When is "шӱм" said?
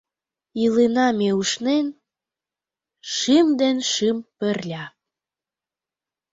3.13-3.47, 3.91-4.17